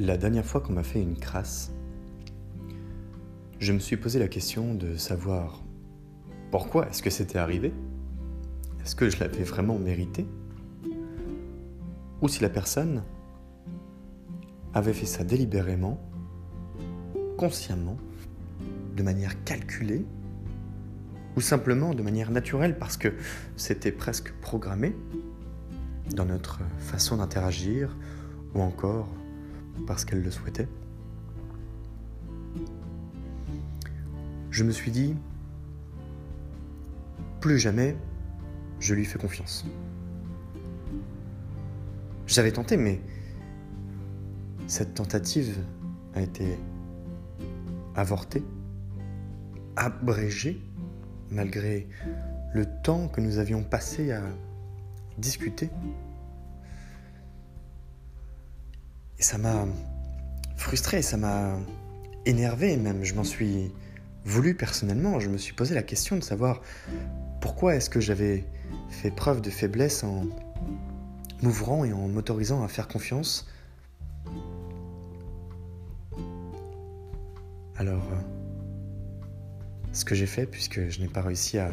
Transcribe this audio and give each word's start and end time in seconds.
La 0.00 0.16
dernière 0.16 0.46
fois 0.46 0.60
qu'on 0.60 0.74
m'a 0.74 0.84
fait 0.84 1.02
une 1.02 1.18
crasse, 1.18 1.72
je 3.58 3.72
me 3.72 3.80
suis 3.80 3.96
posé 3.96 4.20
la 4.20 4.28
question 4.28 4.72
de 4.72 4.96
savoir 4.96 5.64
pourquoi 6.52 6.88
est-ce 6.88 7.02
que 7.02 7.10
c'était 7.10 7.38
arrivé? 7.38 7.74
Est-ce 8.80 8.94
que 8.94 9.10
je 9.10 9.18
l'avais 9.18 9.42
vraiment 9.42 9.76
mérité? 9.76 10.24
Ou 12.22 12.28
si 12.28 12.40
la 12.42 12.48
personne 12.48 13.02
avait 14.72 14.92
fait 14.92 15.04
ça 15.04 15.24
délibérément, 15.24 16.00
consciemment, 17.36 17.96
de 18.94 19.02
manière 19.02 19.42
calculée, 19.42 20.06
ou 21.36 21.40
simplement 21.40 21.92
de 21.92 22.04
manière 22.04 22.30
naturelle 22.30 22.78
parce 22.78 22.96
que 22.96 23.14
c'était 23.56 23.90
presque 23.90 24.32
programmé 24.42 24.94
dans 26.14 26.24
notre 26.24 26.60
façon 26.78 27.16
d'interagir, 27.16 27.96
ou 28.54 28.60
encore 28.60 29.08
parce 29.86 30.04
qu'elle 30.04 30.22
le 30.22 30.30
souhaitait. 30.30 30.68
Je 34.50 34.64
me 34.64 34.70
suis 34.70 34.90
dit, 34.90 35.14
plus 37.40 37.58
jamais 37.58 37.96
je 38.80 38.94
lui 38.94 39.04
fais 39.04 39.18
confiance. 39.18 39.64
J'avais 42.26 42.52
tenté, 42.52 42.76
mais 42.76 43.00
cette 44.66 44.94
tentative 44.94 45.56
a 46.14 46.20
été 46.20 46.58
avortée, 47.94 48.44
abrégée, 49.76 50.60
malgré 51.30 51.88
le 52.52 52.66
temps 52.82 53.08
que 53.08 53.20
nous 53.20 53.38
avions 53.38 53.62
passé 53.62 54.12
à 54.12 54.22
discuter. 55.16 55.70
Et 59.18 59.22
ça 59.22 59.38
m'a 59.38 59.66
frustré, 60.56 61.02
ça 61.02 61.16
m'a 61.16 61.56
énervé 62.24 62.76
même, 62.76 63.04
je 63.04 63.14
m'en 63.14 63.24
suis 63.24 63.72
voulu 64.24 64.54
personnellement, 64.54 65.18
je 65.18 65.28
me 65.28 65.38
suis 65.38 65.54
posé 65.54 65.74
la 65.74 65.82
question 65.82 66.16
de 66.16 66.22
savoir 66.22 66.60
pourquoi 67.40 67.74
est-ce 67.74 67.90
que 67.90 68.00
j'avais 68.00 68.44
fait 68.90 69.10
preuve 69.10 69.40
de 69.40 69.50
faiblesse 69.50 70.04
en 70.04 70.26
m'ouvrant 71.42 71.84
et 71.84 71.92
en 71.92 72.08
m'autorisant 72.08 72.62
à 72.62 72.68
faire 72.68 72.88
confiance. 72.88 73.48
Alors, 77.76 78.02
euh, 78.12 78.16
ce 79.92 80.04
que 80.04 80.14
j'ai 80.14 80.26
fait, 80.26 80.46
puisque 80.46 80.88
je 80.88 81.00
n'ai 81.00 81.08
pas 81.08 81.22
réussi 81.22 81.58
à 81.58 81.70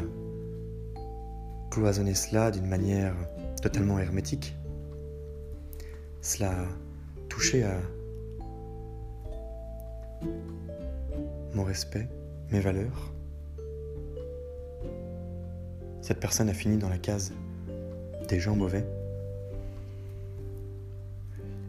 cloisonner 1.70 2.14
cela 2.14 2.50
d'une 2.50 2.66
manière 2.66 3.14
totalement 3.60 3.98
hermétique, 3.98 4.56
cela 6.22 6.54
a 7.36 7.38
touché 7.38 7.64
à 7.64 7.80
mon 11.54 11.64
respect, 11.64 12.08
mes 12.50 12.60
valeurs. 12.60 13.12
Cette 16.00 16.18
personne 16.18 16.48
a 16.48 16.54
fini 16.54 16.78
dans 16.78 16.88
la 16.88 16.96
case 16.96 17.32
des 18.28 18.40
gens 18.40 18.56
mauvais. 18.56 18.86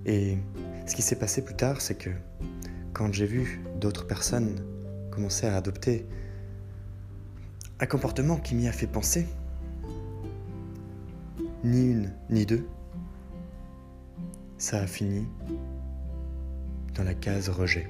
Et 0.06 0.38
ce 0.86 0.96
qui 0.96 1.02
s'est 1.02 1.18
passé 1.18 1.44
plus 1.44 1.56
tard, 1.56 1.82
c'est 1.82 1.96
que 1.96 2.12
quand 2.94 3.14
j'ai 3.14 3.26
vu 3.26 3.62
d'autres 3.76 4.08
personnes 4.08 4.56
commencer 5.12 5.48
à 5.48 5.58
adopter 5.58 6.06
un 7.82 7.86
comportement 7.88 8.38
qui 8.38 8.56
m'y 8.56 8.70
a 8.70 8.72
fait 8.72 8.88
penser, 8.88 9.28
ni 11.66 11.92
une 11.92 12.14
ni 12.30 12.46
deux, 12.46 12.66
ça 14.58 14.80
a 14.80 14.88
fini 14.88 15.28
dans 16.98 17.04
la 17.04 17.14
case 17.14 17.50
rejet. 17.50 17.88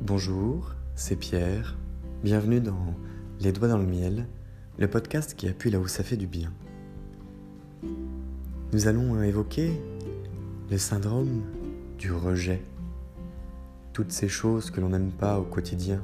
Bonjour, 0.00 0.72
c'est 0.96 1.16
Pierre. 1.16 1.76
Bienvenue 2.24 2.60
dans 2.60 2.94
Les 3.40 3.52
Doigts 3.52 3.68
dans 3.68 3.78
le 3.78 3.86
Miel, 3.86 4.26
le 4.78 4.88
podcast 4.88 5.34
qui 5.36 5.48
appuie 5.48 5.70
là 5.70 5.78
où 5.78 5.86
ça 5.86 6.02
fait 6.02 6.16
du 6.16 6.26
bien. 6.26 6.52
Nous 8.72 8.88
allons 8.88 9.22
évoquer 9.22 9.80
le 10.70 10.78
syndrome 10.78 11.44
du 11.98 12.12
rejet. 12.12 12.62
Toutes 13.92 14.10
ces 14.10 14.28
choses 14.28 14.70
que 14.70 14.80
l'on 14.80 14.88
n'aime 14.88 15.12
pas 15.12 15.38
au 15.38 15.44
quotidien, 15.44 16.02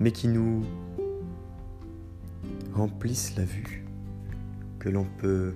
mais 0.00 0.12
qui 0.12 0.28
nous 0.28 0.62
remplissent 2.74 3.36
la 3.36 3.44
vue, 3.44 3.84
que 4.78 4.88
l'on 4.88 5.06
peut 5.18 5.54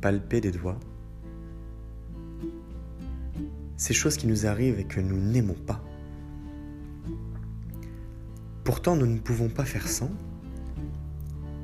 palper 0.00 0.40
des 0.40 0.52
doigts. 0.52 0.78
Ces 3.76 3.94
choses 3.94 4.16
qui 4.16 4.26
nous 4.26 4.46
arrivent 4.46 4.78
et 4.78 4.84
que 4.84 5.00
nous 5.00 5.18
n'aimons 5.18 5.56
pas. 5.66 5.82
Pourtant, 8.64 8.94
nous 8.94 9.06
ne 9.06 9.18
pouvons 9.18 9.48
pas 9.48 9.64
faire 9.64 9.88
sans, 9.88 10.10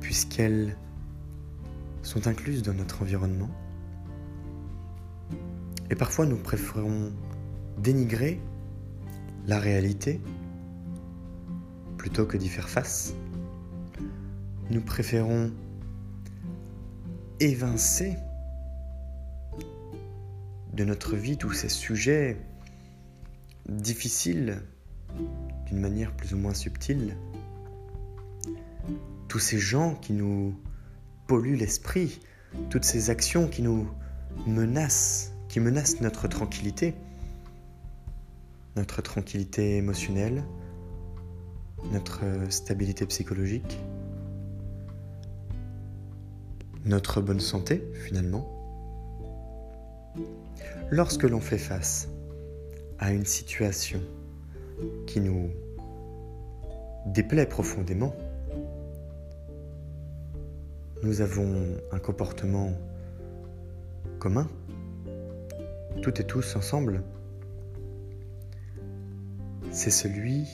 puisqu'elles 0.01 0.75
sont 2.03 2.27
incluses 2.27 2.61
dans 2.61 2.73
notre 2.73 3.01
environnement. 3.01 3.49
Et 5.89 5.95
parfois, 5.95 6.25
nous 6.25 6.37
préférons 6.37 7.13
dénigrer 7.77 8.41
la 9.47 9.59
réalité 9.59 10.21
plutôt 11.99 12.25
que 12.25 12.37
d'y 12.37 12.47
faire 12.47 12.69
face. 12.69 13.13
Nous 14.71 14.81
préférons 14.81 15.51
évincer 17.41 18.15
de 20.73 20.85
notre 20.85 21.17
vie 21.17 21.37
tous 21.37 21.51
ces 21.51 21.67
sujets 21.67 22.37
difficiles 23.67 24.63
d'une 25.67 25.79
manière 25.79 26.15
plus 26.15 26.33
ou 26.33 26.37
moins 26.37 26.53
subtile. 26.53 27.17
Tous 29.27 29.39
ces 29.39 29.59
gens 29.59 29.93
qui 29.93 30.13
nous 30.13 30.55
polluent 31.27 31.57
l'esprit, 31.57 32.21
toutes 32.69 32.85
ces 32.85 33.09
actions 33.09 33.49
qui 33.49 33.61
nous 33.61 33.89
menacent, 34.47 35.33
qui 35.49 35.59
menacent 35.59 35.99
notre 35.99 36.29
tranquillité, 36.29 36.95
notre 38.77 39.01
tranquillité 39.01 39.75
émotionnelle, 39.75 40.45
notre 41.91 42.21
stabilité 42.49 43.05
psychologique, 43.05 43.79
notre 46.85 47.21
bonne 47.21 47.39
santé 47.39 47.83
finalement. 48.05 48.47
Lorsque 50.91 51.23
l'on 51.23 51.39
fait 51.39 51.57
face 51.57 52.07
à 52.97 53.11
une 53.11 53.25
situation 53.25 54.01
qui 55.07 55.19
nous 55.19 55.49
déplaît 57.07 57.45
profondément, 57.45 58.15
nous 61.03 61.21
avons 61.21 61.77
un 61.91 61.99
comportement 61.99 62.73
commun, 64.19 64.47
toutes 66.01 66.19
et 66.19 66.25
tous 66.25 66.55
ensemble. 66.55 67.03
C'est 69.71 69.91
celui 69.91 70.47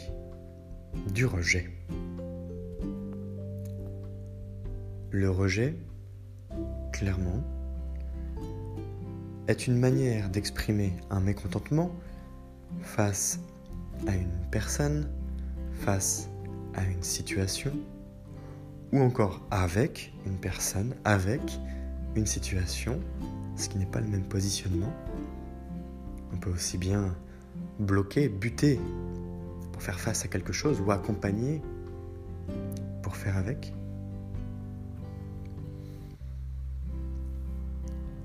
du 1.13 1.25
rejet. 1.25 1.69
Le 5.11 5.29
rejet, 5.29 5.75
clairement, 6.91 7.43
est 9.47 9.67
une 9.67 9.77
manière 9.77 10.29
d'exprimer 10.29 10.93
un 11.09 11.19
mécontentement 11.19 11.91
face 12.81 13.39
à 14.07 14.15
une 14.15 14.31
personne, 14.51 15.09
face 15.81 16.29
à 16.73 16.83
une 16.83 17.03
situation, 17.03 17.71
ou 18.91 18.99
encore 18.99 19.41
avec 19.51 20.13
une 20.25 20.37
personne, 20.37 20.95
avec 21.05 21.41
une 22.15 22.25
situation, 22.25 22.99
ce 23.55 23.69
qui 23.69 23.77
n'est 23.77 23.85
pas 23.85 24.01
le 24.01 24.07
même 24.07 24.27
positionnement. 24.27 24.93
On 26.33 26.37
peut 26.37 26.49
aussi 26.49 26.77
bien 26.77 27.15
bloquer, 27.79 28.29
buter 28.29 28.79
pour 29.75 29.83
faire 29.83 29.99
face 29.99 30.23
à 30.23 30.29
quelque 30.29 30.53
chose 30.53 30.79
ou 30.79 30.89
accompagner 30.89 31.61
pour 33.03 33.17
faire 33.17 33.35
avec. 33.35 33.73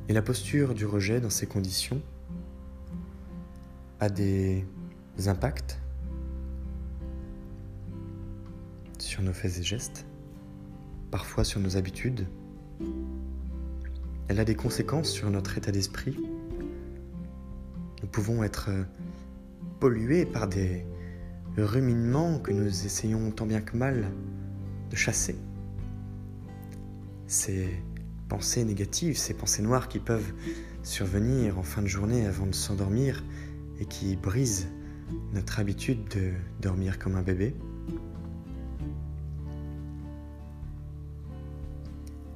Et 0.08 0.12
la 0.12 0.22
posture 0.22 0.74
du 0.74 0.86
rejet 0.86 1.20
dans 1.20 1.28
ces 1.28 1.48
conditions 1.48 2.00
a 3.98 4.08
des 4.08 4.64
impacts 5.26 5.80
sur 8.98 9.20
nos 9.20 9.32
faits 9.32 9.58
et 9.58 9.64
gestes, 9.64 10.06
parfois 11.10 11.42
sur 11.42 11.58
nos 11.58 11.76
habitudes. 11.76 12.28
Elle 14.28 14.38
a 14.38 14.44
des 14.44 14.54
conséquences 14.54 15.10
sur 15.10 15.28
notre 15.30 15.58
état 15.58 15.72
d'esprit. 15.72 16.16
Nous 18.02 18.08
pouvons 18.08 18.44
être 18.44 18.70
pollués 19.80 20.24
par 20.24 20.46
des 20.46 20.86
ruminements 21.56 22.38
que 22.38 22.52
nous 22.52 22.66
essayons 22.66 23.30
tant 23.30 23.46
bien 23.46 23.60
que 23.60 23.76
mal 23.76 24.06
de 24.90 24.96
chasser. 24.96 25.36
Ces 27.26 27.82
pensées 28.28 28.64
négatives, 28.64 29.16
ces 29.18 29.34
pensées 29.34 29.62
noires 29.62 29.88
qui 29.88 29.98
peuvent 29.98 30.32
survenir 30.82 31.58
en 31.58 31.62
fin 31.62 31.82
de 31.82 31.86
journée 31.86 32.26
avant 32.26 32.46
de 32.46 32.54
s'endormir 32.54 33.24
et 33.78 33.84
qui 33.84 34.16
brisent 34.16 34.68
notre 35.32 35.58
habitude 35.58 36.08
de 36.14 36.32
dormir 36.60 36.98
comme 36.98 37.16
un 37.16 37.22
bébé. 37.22 37.54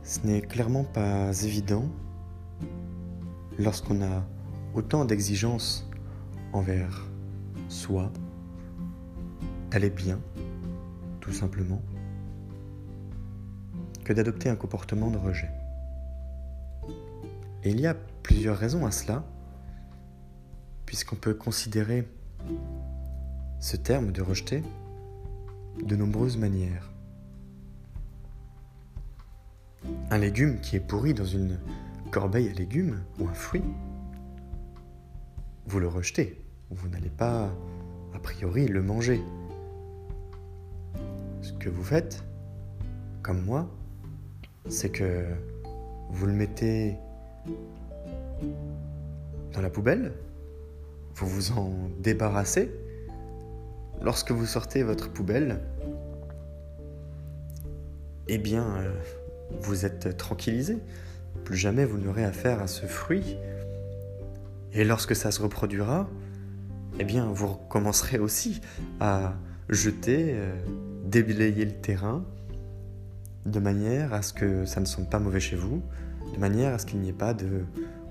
Ce 0.02 0.20
n'est 0.26 0.42
clairement 0.42 0.84
pas 0.84 1.42
évident 1.42 1.88
lorsqu'on 3.58 4.02
a 4.02 4.26
autant 4.74 5.04
d'exigences 5.04 5.88
envers 6.52 7.06
soi, 7.68 8.12
d'aller 9.74 9.90
bien, 9.90 10.20
tout 11.20 11.32
simplement, 11.32 11.82
que 14.04 14.12
d'adopter 14.12 14.48
un 14.48 14.54
comportement 14.54 15.10
de 15.10 15.18
rejet. 15.18 15.50
Et 17.64 17.70
il 17.70 17.80
y 17.80 17.86
a 17.88 17.96
plusieurs 18.22 18.56
raisons 18.56 18.86
à 18.86 18.92
cela, 18.92 19.24
puisqu'on 20.86 21.16
peut 21.16 21.34
considérer 21.34 22.08
ce 23.58 23.76
terme 23.76 24.12
de 24.12 24.22
rejeter 24.22 24.62
de 25.84 25.96
nombreuses 25.96 26.36
manières. 26.36 26.92
Un 30.12 30.18
légume 30.18 30.60
qui 30.60 30.76
est 30.76 30.86
pourri 30.86 31.14
dans 31.14 31.24
une 31.24 31.58
corbeille 32.12 32.48
à 32.48 32.52
légumes 32.52 33.02
ou 33.18 33.26
un 33.26 33.34
fruit, 33.34 33.64
vous 35.66 35.80
le 35.80 35.88
rejetez. 35.88 36.40
Vous 36.70 36.88
n'allez 36.88 37.10
pas, 37.10 37.50
a 38.14 38.18
priori, 38.20 38.68
le 38.68 38.80
manger. 38.80 39.20
Que 41.64 41.70
vous 41.70 41.82
faites, 41.82 42.22
comme 43.22 43.40
moi, 43.40 43.66
c'est 44.68 44.90
que 44.90 45.24
vous 46.10 46.26
le 46.26 46.34
mettez 46.34 46.98
dans 49.54 49.62
la 49.62 49.70
poubelle, 49.70 50.12
vous 51.14 51.26
vous 51.26 51.52
en 51.52 51.72
débarrassez. 52.00 52.70
Lorsque 54.02 54.30
vous 54.30 54.44
sortez 54.44 54.82
votre 54.82 55.10
poubelle, 55.10 55.58
eh 58.28 58.36
bien, 58.36 58.66
euh, 58.66 58.92
vous 59.62 59.86
êtes 59.86 60.18
tranquillisé. 60.18 60.76
Plus 61.44 61.56
jamais 61.56 61.86
vous 61.86 61.96
n'aurez 61.96 62.24
affaire 62.24 62.60
à 62.60 62.66
ce 62.66 62.84
fruit. 62.84 63.38
Et 64.74 64.84
lorsque 64.84 65.16
ça 65.16 65.30
se 65.30 65.40
reproduira, 65.40 66.10
eh 66.98 67.04
bien, 67.04 67.24
vous 67.32 67.46
recommencerez 67.46 68.18
aussi 68.18 68.60
à 69.00 69.32
jeter, 69.70 70.34
euh, 70.34 70.52
déblayer 71.04 71.64
le 71.64 71.72
terrain, 71.72 72.24
de 73.46 73.60
manière 73.60 74.12
à 74.14 74.22
ce 74.22 74.32
que 74.32 74.64
ça 74.64 74.80
ne 74.80 74.86
sente 74.86 75.10
pas 75.10 75.18
mauvais 75.18 75.40
chez 75.40 75.56
vous, 75.56 75.82
de 76.32 76.38
manière 76.38 76.74
à 76.74 76.78
ce 76.78 76.86
qu'il 76.86 77.00
n'y 77.00 77.10
ait 77.10 77.12
pas 77.12 77.34
de 77.34 77.64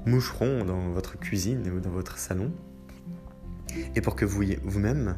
moucherons 0.06 0.64
dans 0.64 0.92
votre 0.92 1.18
cuisine 1.18 1.68
ou 1.70 1.80
dans 1.80 1.90
votre 1.90 2.18
salon, 2.18 2.52
et 3.96 4.02
pour 4.02 4.16
que 4.16 4.26
vous, 4.26 4.44
vous-même 4.64 5.16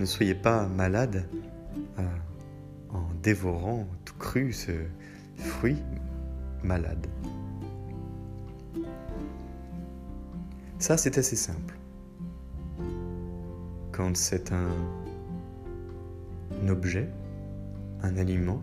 ne 0.00 0.04
soyez 0.04 0.34
pas 0.34 0.66
malade 0.66 1.28
euh, 1.98 2.02
en 2.90 3.06
dévorant 3.22 3.86
tout 4.04 4.16
cru 4.18 4.52
ce 4.52 4.72
fruit 5.36 5.78
malade. 6.62 7.06
Ça, 10.78 10.96
c'est 10.96 11.16
assez 11.18 11.36
simple. 11.36 11.78
Quand 13.92 14.16
c'est 14.16 14.52
un, 14.52 14.68
un 16.62 16.68
objet, 16.68 17.08
un 18.02 18.16
aliment, 18.16 18.62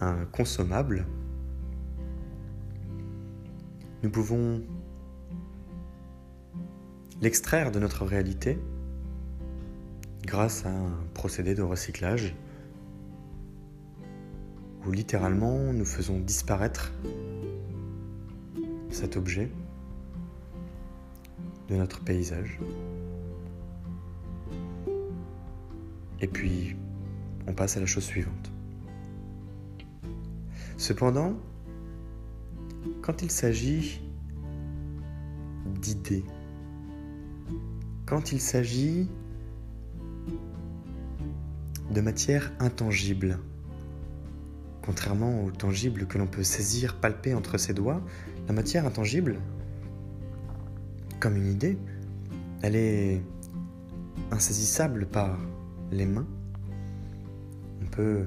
un 0.00 0.24
consommable, 0.26 1.06
nous 4.02 4.10
pouvons 4.10 4.62
l'extraire 7.20 7.70
de 7.70 7.78
notre 7.78 8.04
réalité 8.04 8.58
grâce 10.26 10.66
à 10.66 10.70
un 10.70 10.92
procédé 11.14 11.54
de 11.54 11.62
recyclage 11.62 12.34
où 14.86 14.90
littéralement 14.90 15.72
nous 15.72 15.84
faisons 15.84 16.18
disparaître 16.18 16.92
cet 18.90 19.16
objet 19.16 19.50
de 21.68 21.76
notre 21.76 22.00
paysage. 22.04 22.58
Et 26.24 26.26
puis, 26.26 26.74
on 27.46 27.52
passe 27.52 27.76
à 27.76 27.80
la 27.80 27.84
chose 27.84 28.04
suivante. 28.04 28.50
Cependant, 30.78 31.34
quand 33.02 33.20
il 33.20 33.30
s'agit 33.30 34.00
d'idées, 35.82 36.24
quand 38.06 38.32
il 38.32 38.40
s'agit 38.40 39.06
de 41.90 42.00
matière 42.00 42.50
intangible, 42.58 43.38
contrairement 44.80 45.44
au 45.44 45.50
tangible 45.50 46.06
que 46.06 46.16
l'on 46.16 46.26
peut 46.26 46.42
saisir, 46.42 46.96
palper 46.96 47.34
entre 47.34 47.58
ses 47.58 47.74
doigts, 47.74 48.00
la 48.48 48.54
matière 48.54 48.86
intangible, 48.86 49.40
comme 51.20 51.36
une 51.36 51.52
idée, 51.52 51.76
elle 52.62 52.76
est 52.76 53.20
insaisissable 54.30 55.04
par 55.04 55.38
les 55.94 56.06
mains. 56.06 56.26
On 57.82 57.86
peut 57.86 58.26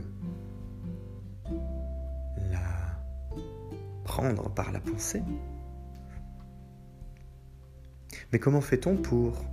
par 4.55 4.71
la 4.71 4.79
pensée. 4.79 5.21
Mais 8.31 8.39
comment 8.39 8.61
fait-on 8.61 8.97
pour 8.97 9.45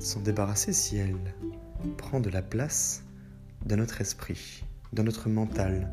s'en 0.00 0.20
débarrasser 0.20 0.72
si 0.72 0.96
elle 0.96 1.34
prend 1.98 2.20
de 2.20 2.30
la 2.30 2.42
place 2.42 3.02
dans 3.66 3.76
notre 3.76 4.00
esprit, 4.00 4.64
dans 4.92 5.02
notre 5.02 5.28
mental? 5.28 5.90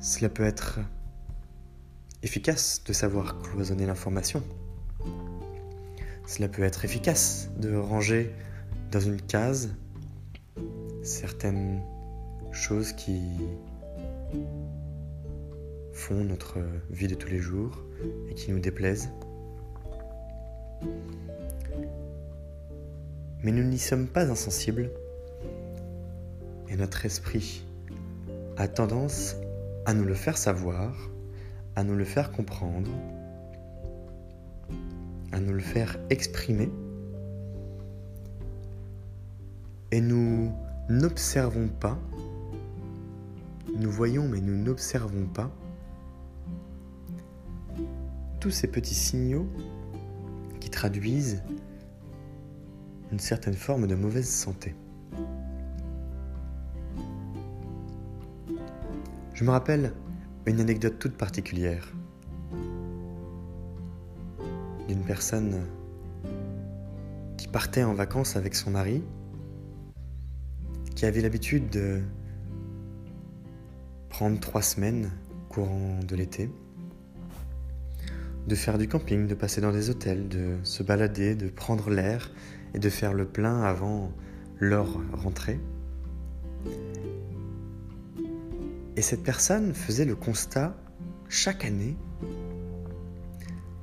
Cela 0.00 0.30
peut 0.30 0.44
être 0.44 0.80
efficace 2.22 2.82
de 2.84 2.92
savoir 2.92 3.40
cloisonner 3.42 3.86
l'information. 3.86 4.42
Cela 6.30 6.46
peut 6.46 6.62
être 6.62 6.84
efficace 6.84 7.50
de 7.56 7.74
ranger 7.74 8.32
dans 8.92 9.00
une 9.00 9.20
case 9.20 9.74
certaines 11.02 11.82
choses 12.52 12.92
qui 12.92 13.20
font 15.92 16.22
notre 16.22 16.58
vie 16.88 17.08
de 17.08 17.16
tous 17.16 17.28
les 17.28 17.40
jours 17.40 17.82
et 18.30 18.34
qui 18.34 18.52
nous 18.52 18.60
déplaisent. 18.60 19.10
Mais 23.42 23.50
nous 23.50 23.64
n'y 23.64 23.80
sommes 23.80 24.06
pas 24.06 24.30
insensibles 24.30 24.92
et 26.68 26.76
notre 26.76 27.04
esprit 27.06 27.66
a 28.56 28.68
tendance 28.68 29.34
à 29.84 29.94
nous 29.94 30.04
le 30.04 30.14
faire 30.14 30.38
savoir, 30.38 30.94
à 31.74 31.82
nous 31.82 31.96
le 31.96 32.04
faire 32.04 32.30
comprendre, 32.30 32.92
à 35.32 35.40
nous 35.40 35.52
le 35.52 35.60
faire 35.60 35.98
exprimer 36.10 36.70
et 39.92 40.00
nous 40.00 40.52
n'observons 40.88 41.68
pas 41.68 41.98
nous 43.76 43.90
voyons 43.90 44.28
mais 44.28 44.40
nous 44.40 44.56
n'observons 44.56 45.26
pas 45.26 45.50
tous 48.40 48.50
ces 48.50 48.66
petits 48.66 48.94
signaux 48.94 49.46
qui 50.60 50.70
traduisent 50.70 51.42
une 53.12 53.18
certaine 53.18 53.54
forme 53.54 53.86
de 53.86 53.94
mauvaise 53.94 54.28
santé. 54.28 54.74
Je 59.34 59.44
me 59.44 59.50
rappelle 59.50 59.92
une 60.46 60.60
anecdote 60.60 60.98
toute 60.98 61.16
particulière 61.16 61.92
d'une 64.90 65.04
personne 65.04 65.66
qui 67.36 67.46
partait 67.46 67.84
en 67.84 67.94
vacances 67.94 68.34
avec 68.34 68.56
son 68.56 68.72
mari, 68.72 69.04
qui 70.96 71.06
avait 71.06 71.20
l'habitude 71.20 71.70
de 71.70 72.00
prendre 74.08 74.40
trois 74.40 74.62
semaines 74.62 75.12
courant 75.48 76.00
de 76.00 76.16
l'été, 76.16 76.50
de 78.48 78.54
faire 78.56 78.78
du 78.78 78.88
camping, 78.88 79.28
de 79.28 79.34
passer 79.34 79.60
dans 79.60 79.70
des 79.70 79.90
hôtels, 79.90 80.26
de 80.28 80.56
se 80.64 80.82
balader, 80.82 81.36
de 81.36 81.48
prendre 81.48 81.88
l'air 81.88 82.32
et 82.74 82.80
de 82.80 82.88
faire 82.88 83.14
le 83.14 83.26
plein 83.26 83.62
avant 83.62 84.10
leur 84.58 84.98
rentrée. 85.12 85.60
Et 88.96 89.02
cette 89.02 89.22
personne 89.22 89.72
faisait 89.72 90.04
le 90.04 90.16
constat 90.16 90.76
chaque 91.28 91.64
année 91.64 91.96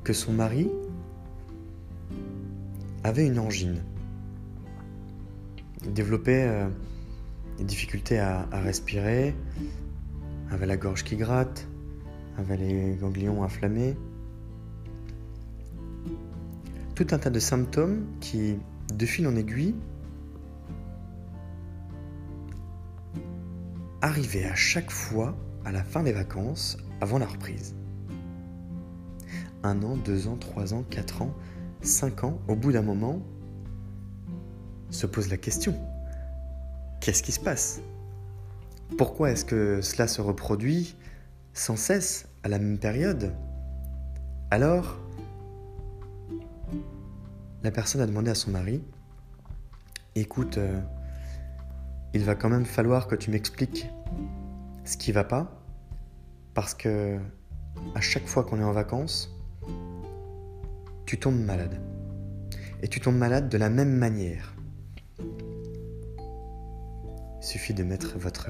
que 0.03 0.11
son 0.11 0.33
mari 0.33 0.69
avait 3.07 3.25
une 3.25 3.39
angine. 3.39 3.81
Il 5.83 5.93
développait 5.93 6.45
euh, 6.47 6.67
des 7.57 7.63
difficultés 7.63 8.19
à, 8.19 8.45
respirer, 8.51 9.33
avait 10.51 10.65
la 10.65 10.77
gorge 10.77 11.03
qui 11.03 11.15
gratte, 11.15 11.67
avait 12.37 12.57
les 12.57 12.95
ganglions 12.95 13.43
inflammés. 13.43 13.95
Tout 16.95 17.07
un 17.11 17.19
tas 17.19 17.29
de 17.29 17.39
symptômes 17.39 18.05
qui, 18.19 18.57
de 18.93 19.05
fil 19.05 19.27
en 19.27 19.35
aiguille, 19.35 19.75
arrivaient 24.01 24.45
à 24.45 24.55
chaque 24.55 24.91
fois 24.91 25.35
à 25.63 25.71
la 25.71 25.83
fin 25.83 26.03
des 26.03 26.13
vacances 26.13 26.77
avant 27.01 27.19
la 27.19 27.25
reprise. 27.25 27.75
Un 29.63 29.81
an, 29.83 29.95
deux 29.95 30.27
ans, 30.27 30.37
trois 30.37 30.73
ans, 30.73 30.83
quatre 30.89 31.21
ans, 31.21 31.33
cinq 31.81 32.23
ans, 32.23 32.39
au 32.47 32.55
bout 32.55 32.71
d'un 32.71 32.81
moment, 32.81 33.21
se 34.89 35.05
pose 35.05 35.29
la 35.29 35.37
question. 35.37 35.73
Qu'est-ce 36.99 37.23
qui 37.23 37.31
se 37.31 37.39
passe? 37.39 37.81
Pourquoi 38.97 39.31
est-ce 39.31 39.45
que 39.45 39.81
cela 39.81 40.07
se 40.07 40.21
reproduit 40.21 40.95
sans 41.53 41.75
cesse 41.75 42.27
à 42.43 42.47
la 42.47 42.59
même 42.59 42.77
période? 42.77 43.33
Alors, 44.49 44.97
la 47.63 47.71
personne 47.71 48.01
a 48.01 48.05
demandé 48.05 48.31
à 48.31 48.35
son 48.35 48.51
mari, 48.51 48.81
écoute, 50.15 50.57
euh, 50.57 50.79
il 52.13 52.23
va 52.23 52.35
quand 52.35 52.49
même 52.49 52.65
falloir 52.65 53.07
que 53.07 53.15
tu 53.15 53.29
m'expliques 53.29 53.87
ce 54.85 54.95
qui 54.95 55.11
va 55.11 55.25
pas, 55.25 55.61
parce 56.53 56.73
que 56.73 57.19
à 57.93 58.01
chaque 58.01 58.25
fois 58.25 58.43
qu'on 58.43 58.59
est 58.59 58.63
en 58.63 58.71
vacances, 58.71 59.36
tu 61.07 61.17
tombes 61.17 61.39
malade. 61.39 61.79
Et 62.83 62.89
tu 62.89 62.99
tombes 62.99 63.15
malade 63.15 63.47
de 63.47 63.57
la 63.57 63.69
même 63.69 63.95
manière. 63.95 64.53
Il 65.19 65.25
suffit 67.39 67.73
de 67.73 67.83
mettre 67.83 68.19
votre 68.19 68.49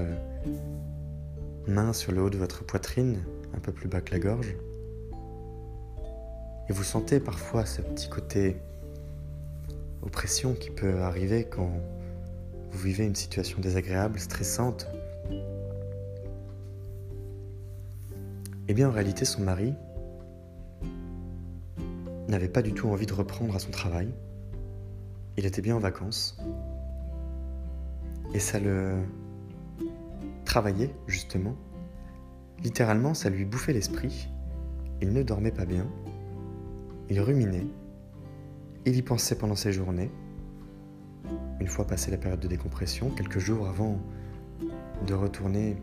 main 1.68 1.94
sur 1.94 2.12
le 2.12 2.24
haut 2.24 2.32
de 2.32 2.38
votre 2.38 2.66
poitrine, 2.66 3.20
un 3.54 3.60
peu 3.60 3.72
plus 3.72 3.88
bas 3.88 4.02
que 4.02 4.12
la 4.12 4.20
gorge. 4.20 4.56
Et 6.68 6.74
vous 6.74 6.84
sentez 6.84 7.20
parfois 7.20 7.66
ce 7.68 7.82
petit 7.82 8.10
côté 8.10 8.58
oppression 10.02 10.56
qui 10.56 10.72
peut 10.72 11.02
arriver 11.02 11.46
quand 11.46 11.70
vous 12.72 12.80
vivez 12.80 13.06
une 13.06 13.16
situation 13.16 13.60
désagréable, 13.62 14.20
stressante. 14.20 14.88
Eh 18.68 18.74
bien 18.74 18.90
en 18.90 18.92
réalité 18.92 19.26
son 19.26 19.42
mari 19.42 19.76
n'avait 22.28 22.50
pas 22.50 22.62
du 22.62 22.74
tout 22.74 22.90
envie 22.90 23.06
de 23.06 23.14
reprendre 23.14 23.56
à 23.56 23.60
son 23.60 23.72
travail. 23.72 24.14
Il 25.38 25.46
était 25.46 25.62
bien 25.62 25.76
en 25.76 25.80
vacances. 25.80 26.38
Et 28.34 28.40
ça 28.40 28.60
le 28.60 28.96
travaillait, 30.46 30.94
justement. 31.08 31.56
Littéralement, 32.64 33.14
ça 33.14 33.30
lui 33.30 33.46
bouffait 33.46 33.74
l'esprit. 33.74 34.30
Il 35.02 35.14
ne 35.14 35.24
dormait 35.24 35.52
pas 35.52 35.66
bien. 35.66 35.86
Il 37.10 37.22
ruminait. 37.22 37.68
Il 38.86 38.96
y 38.96 39.02
pensait 39.02 39.38
pendant 39.38 39.56
ses 39.56 39.72
journées. 39.72 40.12
Une 41.60 41.68
fois 41.68 41.86
passée 41.86 42.12
la 42.12 42.18
période 42.18 42.40
de 42.40 42.48
décompression, 42.48 43.10
quelques 43.10 43.40
jours 43.40 43.68
avant 43.68 44.00
de 45.06 45.14
retourner 45.14 45.78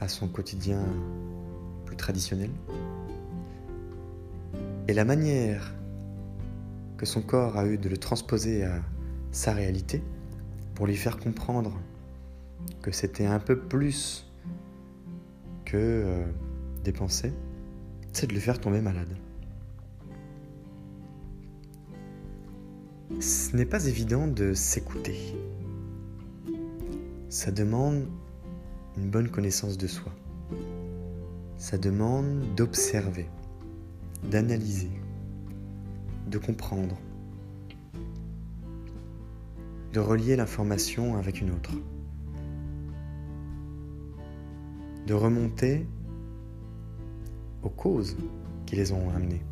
à 0.00 0.08
son 0.08 0.28
quotidien 0.28 0.82
plus 1.84 1.96
traditionnel. 1.96 2.50
Et 4.86 4.92
la 4.92 5.04
manière 5.06 5.74
que 6.98 7.06
son 7.06 7.22
corps 7.22 7.56
a 7.56 7.66
eu 7.66 7.78
de 7.78 7.88
le 7.88 7.96
transposer 7.96 8.64
à 8.64 8.82
sa 9.32 9.52
réalité 9.52 10.02
pour 10.74 10.86
lui 10.86 10.96
faire 10.96 11.18
comprendre 11.18 11.72
que 12.82 12.90
c'était 12.92 13.24
un 13.24 13.38
peu 13.38 13.58
plus 13.58 14.30
que 15.64 15.76
euh, 15.76 16.24
des 16.84 16.92
pensées, 16.92 17.32
c'est 18.12 18.26
de 18.26 18.34
le 18.34 18.40
faire 18.40 18.60
tomber 18.60 18.80
malade. 18.80 19.16
Ce 23.20 23.56
n'est 23.56 23.64
pas 23.64 23.86
évident 23.86 24.26
de 24.26 24.52
s'écouter. 24.52 25.34
Ça 27.30 27.50
demande 27.50 28.06
une 28.98 29.08
bonne 29.10 29.30
connaissance 29.30 29.78
de 29.78 29.86
soi. 29.86 30.12
Ça 31.56 31.78
demande 31.78 32.54
d'observer 32.54 33.26
d'analyser, 34.30 34.90
de 36.28 36.38
comprendre, 36.38 36.96
de 39.92 40.00
relier 40.00 40.36
l'information 40.36 41.16
avec 41.16 41.40
une 41.40 41.50
autre, 41.50 41.72
de 45.06 45.14
remonter 45.14 45.86
aux 47.62 47.70
causes 47.70 48.16
qui 48.66 48.76
les 48.76 48.92
ont 48.92 49.10
amenés. 49.10 49.42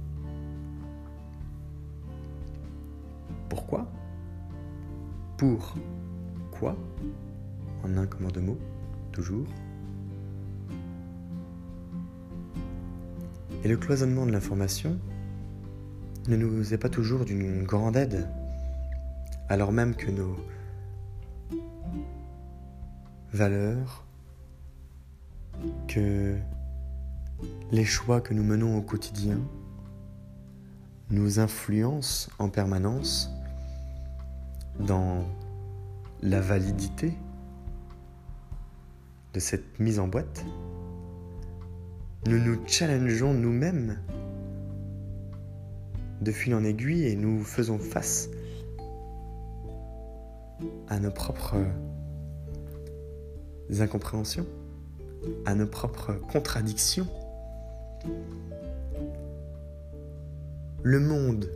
Pourquoi? 3.48 3.86
Pour 5.36 5.74
quoi? 6.50 6.76
En 7.84 7.96
un 7.96 8.06
comme 8.06 8.26
en 8.26 8.30
deux 8.30 8.40
mots, 8.40 8.58
toujours. 9.12 9.46
Et 13.64 13.68
le 13.68 13.76
cloisonnement 13.76 14.26
de 14.26 14.32
l'information 14.32 14.98
ne 16.28 16.36
nous 16.36 16.74
est 16.74 16.78
pas 16.78 16.88
toujours 16.88 17.24
d'une 17.24 17.62
grande 17.64 17.96
aide, 17.96 18.28
alors 19.48 19.72
même 19.72 19.94
que 19.94 20.10
nos 20.10 20.36
valeurs, 23.32 24.04
que 25.88 26.36
les 27.70 27.84
choix 27.84 28.20
que 28.20 28.34
nous 28.34 28.42
menons 28.42 28.76
au 28.76 28.82
quotidien 28.82 29.38
nous 31.10 31.38
influencent 31.38 32.30
en 32.38 32.48
permanence 32.48 33.30
dans 34.80 35.24
la 36.22 36.40
validité 36.40 37.14
de 39.34 39.40
cette 39.40 39.78
mise 39.78 39.98
en 39.98 40.08
boîte 40.08 40.44
nous 42.26 42.38
nous 42.38 42.56
challengeons 42.68 43.34
nous-mêmes 43.34 43.98
de 46.20 46.30
fil 46.30 46.54
en 46.54 46.62
aiguille 46.62 47.06
et 47.06 47.16
nous 47.16 47.42
faisons 47.42 47.78
face 47.78 48.28
à 50.88 51.00
nos 51.00 51.10
propres 51.10 51.56
incompréhensions, 53.80 54.46
à 55.46 55.56
nos 55.56 55.66
propres 55.66 56.12
contradictions. 56.12 57.08
Le 60.84 61.00
monde 61.00 61.50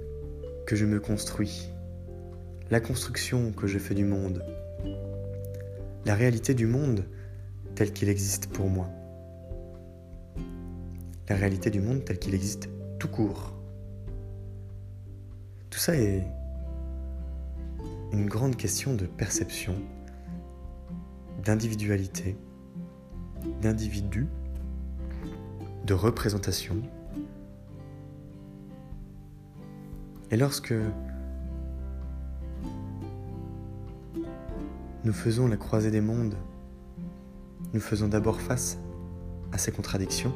que 0.66 0.74
je 0.74 0.84
me 0.84 0.98
construis, 0.98 1.68
la 2.72 2.80
construction 2.80 3.52
que 3.52 3.68
je 3.68 3.78
fais 3.78 3.94
du 3.94 4.04
monde, 4.04 4.44
la 6.04 6.16
réalité 6.16 6.54
du 6.54 6.66
monde 6.66 7.04
tel 7.76 7.92
qu'il 7.92 8.08
existe 8.08 8.48
pour 8.48 8.68
moi 8.68 8.88
la 11.28 11.36
réalité 11.36 11.70
du 11.70 11.80
monde 11.80 12.04
tel 12.04 12.18
qu'il 12.18 12.34
existe 12.34 12.68
tout 12.98 13.08
court. 13.08 13.52
Tout 15.70 15.78
ça 15.78 15.94
est 15.96 16.24
une 18.12 18.26
grande 18.26 18.56
question 18.56 18.94
de 18.94 19.06
perception, 19.06 19.74
d'individualité, 21.44 22.36
d'individu, 23.60 24.28
de 25.84 25.94
représentation. 25.94 26.76
Et 30.30 30.36
lorsque 30.36 30.74
nous 35.04 35.12
faisons 35.12 35.46
la 35.46 35.56
croisée 35.56 35.90
des 35.90 36.00
mondes, 36.00 36.36
nous 37.74 37.80
faisons 37.80 38.08
d'abord 38.08 38.40
face 38.40 38.78
à 39.52 39.58
ces 39.58 39.70
contradictions, 39.72 40.32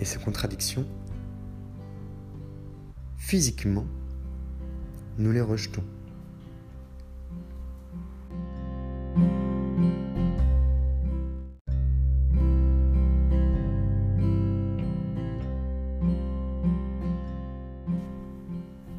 et 0.00 0.04
ces 0.04 0.18
contradictions, 0.18 0.86
physiquement, 3.16 3.86
nous 5.18 5.30
les 5.30 5.42
rejetons. 5.42 5.84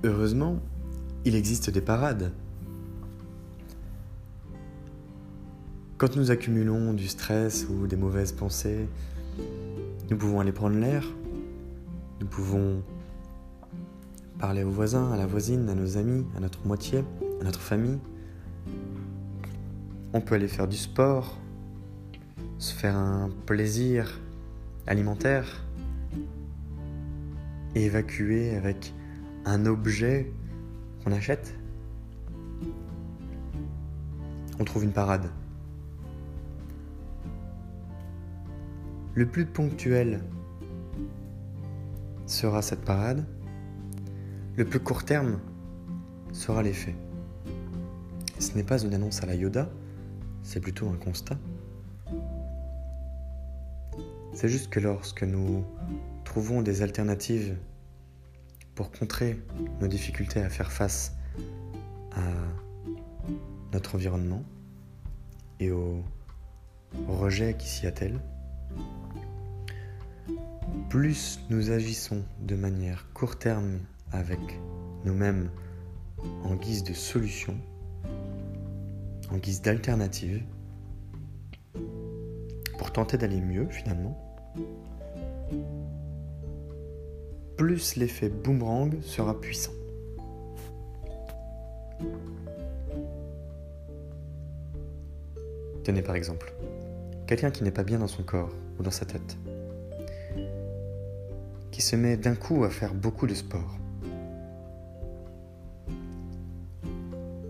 Heureusement, 0.03 0.60
il 1.25 1.36
existe 1.36 1.70
des 1.72 1.81
parades. 1.81 2.31
Quand 5.98 6.15
nous 6.15 6.31
accumulons 6.31 6.93
du 6.93 7.08
stress 7.08 7.67
ou 7.70 7.88
des 7.88 7.96
mauvaises 7.96 8.31
pensées, 8.31 8.88
nous 10.11 10.17
pouvons 10.17 10.41
aller 10.41 10.51
prendre 10.51 10.77
l'air. 10.77 11.05
Nous 12.19 12.27
pouvons 12.27 12.83
parler 14.39 14.63
aux 14.63 14.69
voisins, 14.69 15.09
à 15.13 15.15
la 15.15 15.25
voisine, 15.25 15.69
à 15.69 15.73
nos 15.73 15.97
amis, 15.97 16.25
à 16.35 16.41
notre 16.41 16.67
moitié, 16.67 17.05
à 17.39 17.45
notre 17.45 17.61
famille. 17.61 17.97
On 20.11 20.19
peut 20.19 20.35
aller 20.35 20.49
faire 20.49 20.67
du 20.67 20.75
sport, 20.75 21.39
se 22.57 22.73
faire 22.73 22.97
un 22.97 23.29
plaisir 23.45 24.19
alimentaire 24.85 25.65
et 27.73 27.85
évacuer 27.85 28.53
avec 28.55 28.93
un 29.45 29.65
objet 29.65 30.29
qu'on 31.03 31.13
achète. 31.13 31.55
On 34.59 34.65
trouve 34.65 34.83
une 34.83 34.91
parade. 34.91 35.29
Le 39.21 39.27
plus 39.27 39.45
ponctuel 39.45 40.19
sera 42.25 42.63
cette 42.63 42.81
parade. 42.81 43.23
Le 44.55 44.65
plus 44.65 44.79
court 44.79 45.05
terme 45.05 45.39
sera 46.33 46.63
l'effet. 46.63 46.95
Ce 48.39 48.55
n'est 48.55 48.63
pas 48.63 48.81
une 48.81 48.95
annonce 48.95 49.21
à 49.21 49.27
la 49.27 49.35
Yoda, 49.35 49.69
c'est 50.41 50.59
plutôt 50.59 50.89
un 50.89 50.95
constat. 50.95 51.37
C'est 54.33 54.49
juste 54.49 54.71
que 54.71 54.79
lorsque 54.79 55.21
nous 55.21 55.65
trouvons 56.23 56.63
des 56.63 56.81
alternatives 56.81 57.55
pour 58.73 58.91
contrer 58.91 59.39
nos 59.81 59.87
difficultés 59.87 60.41
à 60.41 60.49
faire 60.49 60.71
face 60.71 61.15
à 62.13 62.23
notre 63.71 63.93
environnement 63.93 64.41
et 65.59 65.69
au 65.69 66.03
rejet 67.07 67.55
qui 67.55 67.69
s'y 67.69 67.85
attelle, 67.85 68.19
plus 70.89 71.39
nous 71.49 71.71
agissons 71.71 72.23
de 72.41 72.55
manière 72.55 73.07
court 73.13 73.39
terme 73.39 73.79
avec 74.11 74.39
nous-mêmes 75.05 75.49
en 76.43 76.55
guise 76.55 76.83
de 76.83 76.93
solution, 76.93 77.55
en 79.31 79.37
guise 79.37 79.61
d'alternative, 79.61 80.43
pour 82.77 82.91
tenter 82.91 83.17
d'aller 83.17 83.39
mieux 83.39 83.67
finalement, 83.69 84.19
plus 87.55 87.95
l'effet 87.95 88.27
boomerang 88.27 89.01
sera 89.01 89.39
puissant. 89.39 89.71
Tenez 95.83 96.01
par 96.01 96.15
exemple, 96.15 96.53
quelqu'un 97.31 97.50
qui 97.50 97.63
n'est 97.63 97.71
pas 97.71 97.85
bien 97.85 98.00
dans 98.00 98.09
son 98.09 98.23
corps 98.23 98.51
ou 98.77 98.83
dans 98.83 98.91
sa 98.91 99.05
tête, 99.05 99.38
qui 101.71 101.81
se 101.81 101.95
met 101.95 102.17
d'un 102.17 102.35
coup 102.35 102.65
à 102.65 102.69
faire 102.69 102.93
beaucoup 102.93 103.25
de 103.25 103.33
sport, 103.33 103.77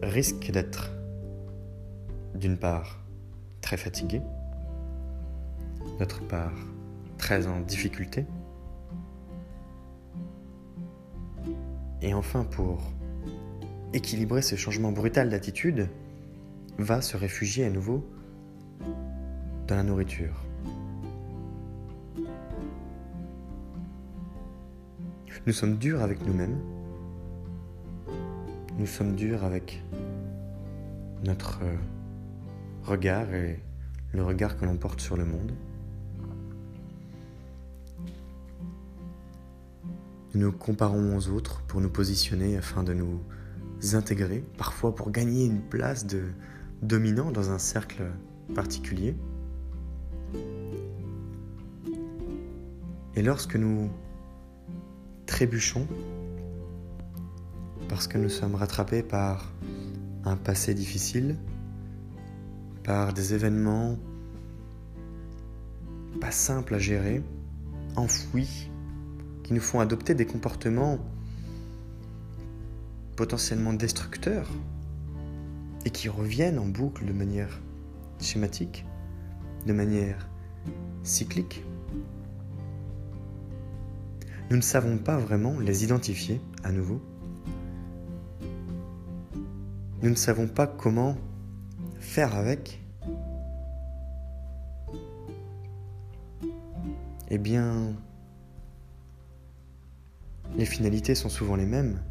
risque 0.03 0.51
d'être, 0.51 0.91
d'une 2.35 2.57
part, 2.57 3.03
très 3.61 3.75
fatigué, 3.75 4.21
d'autre 5.97 6.21
part, 6.27 6.53
très 7.17 7.47
en 7.47 7.59
difficulté, 7.61 8.27
et 12.03 12.13
enfin 12.13 12.43
pour 12.43 12.83
équilibrer 13.93 14.43
ce 14.43 14.55
changement 14.55 14.91
brutal 14.91 15.31
d'attitude, 15.31 15.89
va 16.77 17.01
se 17.01 17.17
réfugier 17.17 17.65
à 17.65 17.71
nouveau 17.71 18.07
dans 19.71 19.77
la 19.77 19.83
nourriture. 19.83 20.33
Nous 25.47 25.53
sommes 25.53 25.77
durs 25.77 26.01
avec 26.01 26.25
nous-mêmes, 26.27 26.59
nous 28.77 28.85
sommes 28.85 29.15
durs 29.15 29.45
avec 29.45 29.81
notre 31.23 31.61
regard 32.83 33.33
et 33.33 33.63
le 34.11 34.25
regard 34.25 34.57
que 34.57 34.65
l'on 34.65 34.75
porte 34.75 34.99
sur 34.99 35.15
le 35.15 35.23
monde. 35.23 35.53
Nous 40.33 40.41
nous 40.41 40.51
comparons 40.51 41.15
aux 41.15 41.29
autres 41.29 41.61
pour 41.61 41.79
nous 41.79 41.89
positionner 41.89 42.57
afin 42.57 42.83
de 42.83 42.93
nous 42.93 43.21
intégrer, 43.93 44.43
parfois 44.57 44.93
pour 44.93 45.11
gagner 45.11 45.45
une 45.45 45.61
place 45.61 46.05
de 46.05 46.23
dominant 46.81 47.31
dans 47.31 47.51
un 47.51 47.57
cercle 47.57 48.03
particulier. 48.53 49.15
Et 53.15 53.21
lorsque 53.21 53.55
nous 53.55 53.89
trébuchons, 55.25 55.87
parce 57.89 58.07
que 58.07 58.17
nous 58.17 58.29
sommes 58.29 58.55
rattrapés 58.55 59.03
par 59.03 59.51
un 60.25 60.37
passé 60.37 60.73
difficile, 60.73 61.37
par 62.83 63.13
des 63.13 63.33
événements 63.33 63.97
pas 66.19 66.31
simples 66.31 66.75
à 66.75 66.79
gérer, 66.79 67.21
enfouis, 67.95 68.69
qui 69.43 69.53
nous 69.53 69.61
font 69.61 69.79
adopter 69.79 70.13
des 70.13 70.25
comportements 70.25 70.99
potentiellement 73.15 73.73
destructeurs 73.73 74.49
et 75.85 75.89
qui 75.89 76.09
reviennent 76.09 76.59
en 76.59 76.65
boucle 76.65 77.05
de 77.05 77.13
manière 77.13 77.59
schématique, 78.19 78.85
de 79.65 79.73
manière 79.73 80.29
cyclique. 81.03 81.63
Nous 84.49 84.57
ne 84.57 84.61
savons 84.61 84.97
pas 84.97 85.17
vraiment 85.17 85.59
les 85.59 85.83
identifier 85.83 86.41
à 86.63 86.71
nouveau. 86.71 87.01
Nous 90.01 90.09
ne 90.09 90.15
savons 90.15 90.47
pas 90.47 90.67
comment 90.67 91.15
faire 91.99 92.35
avec. 92.35 92.81
Eh 97.29 97.37
bien, 97.37 97.93
les 100.57 100.65
finalités 100.65 101.15
sont 101.15 101.29
souvent 101.29 101.55
les 101.55 101.65
mêmes. 101.65 102.01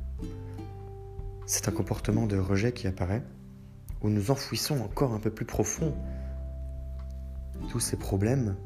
C'est 1.45 1.69
un 1.69 1.73
comportement 1.73 2.27
de 2.27 2.39
rejet 2.39 2.73
qui 2.73 2.87
apparaît, 2.87 3.23
où 4.03 4.09
nous 4.09 4.31
enfouissons 4.31 4.81
encore 4.81 5.13
un 5.13 5.19
peu 5.19 5.31
plus 5.31 5.45
profond 5.45 5.93
tous 7.71 7.79
ces 7.79 7.97
problèmes, 7.97 8.57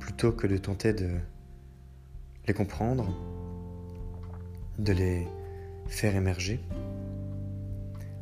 plutôt 0.00 0.32
que 0.32 0.46
de 0.46 0.56
tenter 0.56 0.94
de 0.94 1.10
les 2.48 2.54
comprendre, 2.54 3.14
de 4.78 4.92
les 4.92 5.28
faire 5.86 6.16
émerger, 6.16 6.60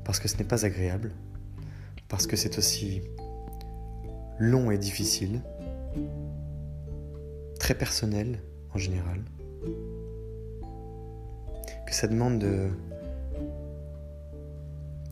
parce 0.05 0.19
que 0.19 0.27
ce 0.27 0.37
n'est 0.37 0.45
pas 0.45 0.66
agréable, 0.66 1.12
parce 2.09 2.27
que 2.27 2.35
c'est 2.35 2.59
aussi 2.59 3.03
long 4.40 4.73
et 4.73 4.79
difficile, 4.79 5.40
très 7.61 7.75
personnel 7.75 8.40
en 8.75 8.79
général 8.79 9.23
que 11.87 11.97
ça 11.97 12.07
demande 12.07 12.38
de 12.38 12.69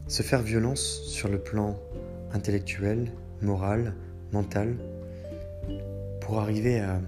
se 0.07 0.23
faire 0.23 0.43
violence 0.43 1.03
sur 1.07 1.29
le 1.29 1.41
plan 1.41 1.77
intellectuel, 2.33 3.11
moral, 3.43 3.95
mental, 4.33 4.77
pour 6.21 6.41
arriver 6.41 6.81
à 6.81 7.01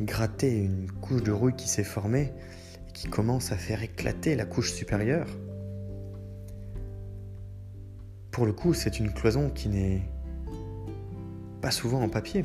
gratter 0.00 0.56
une 0.56 0.90
couche 0.90 1.22
de 1.22 1.32
rouille 1.32 1.54
qui 1.56 1.68
s'est 1.68 1.84
formée 1.84 2.32
et 2.88 2.92
qui 2.92 3.08
commence 3.08 3.52
à 3.52 3.56
faire 3.56 3.82
éclater 3.82 4.34
la 4.34 4.44
couche 4.44 4.72
supérieure. 4.72 5.28
Pour 8.30 8.46
le 8.46 8.52
coup, 8.52 8.74
c'est 8.74 8.98
une 8.98 9.12
cloison 9.12 9.50
qui 9.50 9.68
n'est 9.68 10.02
pas 11.60 11.70
souvent 11.70 12.02
en 12.02 12.08
papier. 12.08 12.44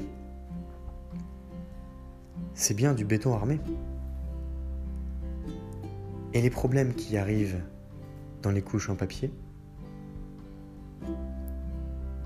C'est 2.54 2.74
bien 2.74 2.94
du 2.94 3.06
béton 3.06 3.34
armé. 3.34 3.60
Et 6.34 6.42
les 6.42 6.50
problèmes 6.50 6.94
qui 6.94 7.18
arrivent 7.18 7.62
dans 8.42 8.52
les 8.52 8.62
couches 8.62 8.90
en 8.90 8.96
papier, 8.96 9.32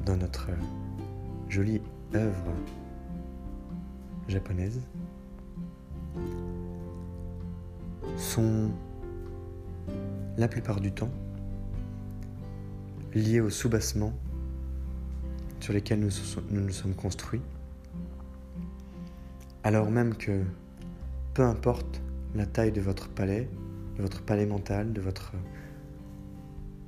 dans 0.06 0.17
notre 0.17 0.49
jolie 1.52 1.82
œuvre 2.16 2.54
japonaise, 4.30 4.80
sont 8.16 8.72
la 10.38 10.48
plupart 10.48 10.80
du 10.80 10.94
temps 10.94 11.12
liés 13.14 13.42
au 13.42 13.50
soubassement 13.50 14.14
sur 15.60 15.74
lesquels 15.74 16.00
nous 16.00 16.10
nous 16.52 16.70
sommes 16.72 16.96
construits, 16.96 17.42
alors 19.66 19.92
même 19.92 20.16
que 20.16 20.44
peu 21.34 21.44
importe 21.44 22.02
la 22.34 22.46
taille 22.46 22.72
de 22.72 22.80
votre 22.80 23.10
palais, 23.10 23.50
de 23.98 24.02
votre 24.02 24.22
palais 24.22 24.46
mental, 24.46 24.94
de 24.94 25.02
votre 25.02 25.34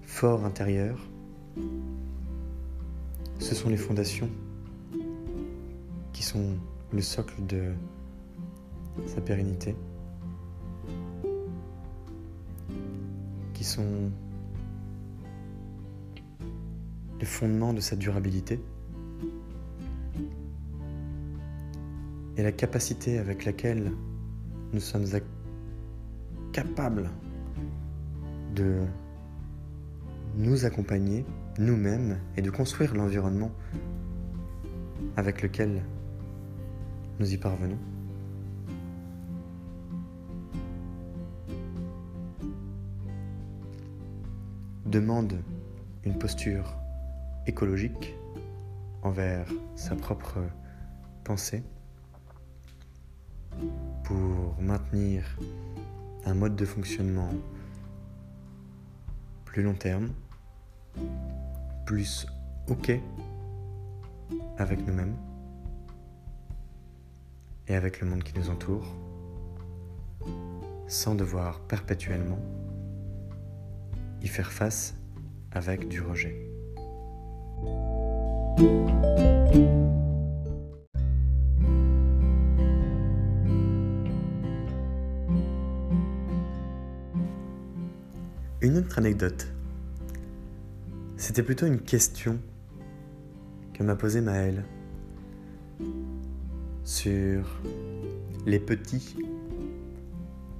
fort 0.03 0.45
intérieur. 0.45 0.97
Ce 3.39 3.55
sont 3.55 3.67
les 3.67 3.75
fondations 3.75 4.29
le 6.91 7.01
socle 7.01 7.45
de 7.45 7.73
sa 9.07 9.21
pérennité. 9.21 9.75
qui 13.53 13.63
sont 13.63 14.11
les 17.19 17.25
fondements 17.25 17.73
de 17.73 17.79
sa 17.79 17.95
durabilité 17.95 18.59
et 22.35 22.43
la 22.43 22.51
capacité 22.51 23.19
avec 23.19 23.45
laquelle 23.45 23.93
nous 24.73 24.79
sommes 24.79 25.05
capables 26.51 27.09
de 28.55 28.81
nous 30.35 30.65
accompagner 30.65 31.25
nous-mêmes 31.59 32.19
et 32.35 32.41
de 32.41 32.49
construire 32.49 32.95
l'environnement 32.95 33.51
avec 35.15 35.41
lequel 35.41 35.83
nous 37.19 37.33
y 37.33 37.37
parvenons. 37.37 37.77
demande 44.93 45.41
une 46.03 46.19
posture 46.19 46.75
écologique 47.47 48.13
envers 49.01 49.47
sa 49.75 49.95
propre 49.95 50.37
pensée 51.23 51.63
pour 54.03 54.55
maintenir 54.61 55.23
un 56.25 56.35
mode 56.35 56.55
de 56.55 56.65
fonctionnement 56.65 57.31
plus 59.45 59.63
long 59.63 59.73
terme, 59.73 60.09
plus 61.87 62.27
OK 62.67 62.91
avec 64.59 64.85
nous-mêmes 64.85 65.15
et 67.67 67.75
avec 67.75 68.01
le 68.01 68.07
monde 68.07 68.23
qui 68.23 68.37
nous 68.37 68.49
entoure, 68.49 68.85
sans 70.87 71.15
devoir 71.15 71.61
perpétuellement 71.61 72.39
y 74.21 74.27
faire 74.27 74.51
face 74.51 74.95
avec 75.51 75.87
du 75.87 76.01
rejet. 76.01 76.49
Une 88.61 88.77
autre 88.77 88.97
anecdote. 88.97 89.47
C'était 91.17 91.43
plutôt 91.43 91.65
une 91.65 91.81
question 91.81 92.39
que 93.73 93.83
m'a 93.83 93.95
posée 93.95 94.21
Maëlle 94.21 94.63
sur 96.83 97.61
les 98.45 98.59
petits. 98.59 99.15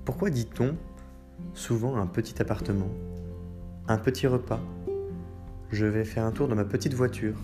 Pourquoi 0.06 0.30
dit-on 0.30 0.76
souvent 1.54 1.98
un 1.98 2.08
petit 2.08 2.42
appartement, 2.42 2.90
un 3.88 3.98
petit 3.98 4.28
repas 4.28 4.62
Je 5.72 5.86
vais 5.86 6.06
faire 6.06 6.26
un 6.26 6.32
tour 6.32 6.48
dans 6.48 6.56
ma 6.56 6.66
petite 6.66 6.94
voiture. 6.94 7.36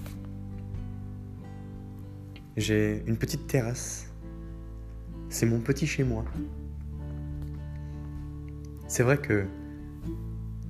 J'ai 2.57 3.03
une 3.07 3.17
petite 3.17 3.47
terrasse. 3.47 4.07
C'est 5.29 5.45
mon 5.45 5.59
petit 5.59 5.85
chez 5.85 6.03
moi. 6.03 6.25
C'est 8.87 9.03
vrai 9.03 9.17
que 9.17 9.45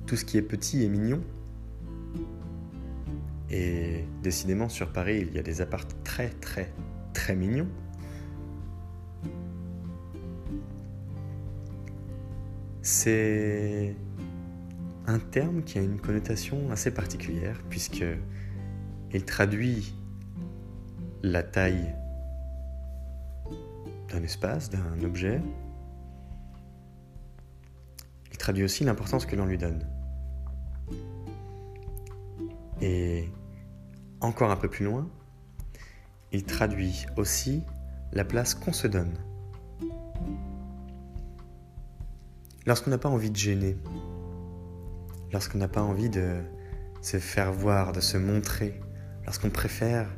tout 0.06 0.16
ce 0.16 0.24
qui 0.24 0.36
est 0.36 0.42
petit 0.42 0.84
est 0.84 0.88
mignon. 0.88 1.20
Et 3.50 4.04
décidément, 4.22 4.68
sur 4.68 4.92
Paris, 4.92 5.26
il 5.28 5.34
y 5.34 5.38
a 5.38 5.42
des 5.42 5.60
apparts 5.60 5.86
très, 6.04 6.28
très, 6.28 6.72
très 7.12 7.34
mignons. 7.34 7.68
C'est 12.82 13.94
un 15.06 15.18
terme 15.18 15.62
qui 15.62 15.78
a 15.78 15.82
une 15.82 16.00
connotation 16.00 16.70
assez 16.70 16.90
particulière 16.90 17.60
puisque 17.68 18.04
il 19.12 19.24
traduit 19.24 19.94
la 21.22 21.42
taille 21.42 21.94
d'un 24.08 24.22
espace, 24.22 24.70
d'un 24.70 25.02
objet. 25.04 25.42
Il 28.30 28.38
traduit 28.38 28.64
aussi 28.64 28.84
l'importance 28.84 29.26
que 29.26 29.36
l'on 29.36 29.46
lui 29.46 29.58
donne. 29.58 29.86
Et 32.80 33.28
encore 34.20 34.50
un 34.50 34.56
peu 34.56 34.70
plus 34.70 34.86
loin, 34.86 35.08
il 36.32 36.44
traduit 36.44 37.04
aussi 37.16 37.62
la 38.12 38.24
place 38.24 38.54
qu'on 38.54 38.72
se 38.72 38.86
donne. 38.86 39.12
Lorsqu'on 42.66 42.90
n'a 42.90 42.98
pas 42.98 43.08
envie 43.08 43.30
de 43.30 43.36
gêner, 43.36 43.76
lorsqu'on 45.32 45.58
n'a 45.58 45.68
pas 45.68 45.82
envie 45.82 46.10
de 46.10 46.40
se 47.00 47.18
faire 47.18 47.52
voir, 47.52 47.92
de 47.92 48.00
se 48.00 48.18
montrer, 48.18 48.78
lorsqu'on 49.24 49.50
préfère 49.50 50.08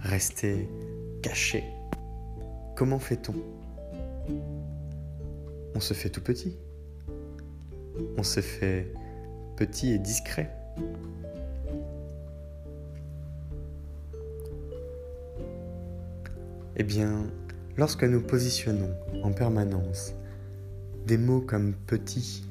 rester 0.00 0.68
caché, 1.22 1.62
comment 2.74 2.98
fait-on? 2.98 3.34
On 5.74 5.80
se 5.80 5.92
fait 5.92 6.08
tout 6.08 6.22
petit. 6.22 6.56
On 8.16 8.22
se 8.22 8.40
fait 8.40 8.92
petit 9.56 9.92
et 9.92 9.98
discret. 9.98 10.50
Eh 16.76 16.82
bien, 16.82 17.26
lorsque 17.76 18.04
nous 18.04 18.20
positionnons 18.20 18.94
en 19.22 19.32
permanence 19.32 20.14
des 21.06 21.18
mots 21.18 21.40
comme 21.40 21.74
petit 21.74 22.44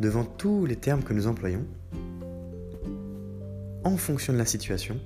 devant 0.00 0.24
tous 0.24 0.66
les 0.66 0.76
termes 0.76 1.02
que 1.02 1.12
nous 1.12 1.26
employons, 1.26 1.64
en 3.84 3.96
fonction 3.96 4.32
de 4.32 4.38
la 4.38 4.44
situation, 4.44 4.98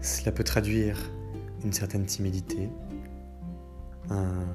cela 0.00 0.32
peut 0.32 0.44
traduire 0.44 0.98
une 1.64 1.72
certaine 1.72 2.06
timidité, 2.06 2.68
un 4.08 4.46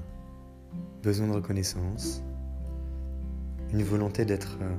besoin 1.04 1.28
de 1.28 1.34
reconnaissance, 1.34 2.24
une 3.72 3.84
volonté 3.84 4.26
d'être 4.26 4.58
euh, 4.62 4.76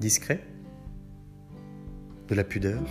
discret, 0.00 0.40
de 2.28 2.34
la 2.34 2.44
pudeur, 2.44 2.82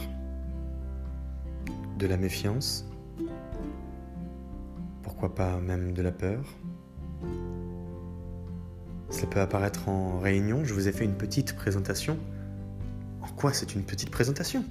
de 1.97 2.05
la 2.05 2.17
méfiance, 2.17 2.88
pourquoi 5.19 5.35
pas 5.35 5.59
même 5.59 5.91
de 5.91 6.01
la 6.01 6.13
peur. 6.13 6.41
Ça 9.09 9.27
peut 9.27 9.41
apparaître 9.41 9.89
en 9.89 10.17
réunion, 10.19 10.63
je 10.63 10.73
vous 10.73 10.87
ai 10.87 10.93
fait 10.93 11.03
une 11.03 11.17
petite 11.17 11.57
présentation. 11.57 12.17
En 13.21 13.27
quoi 13.27 13.51
c'est 13.51 13.75
une 13.75 13.83
petite 13.83 14.11
présentation? 14.11 14.63